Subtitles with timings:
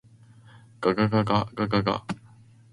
[0.85, 2.03] がががががが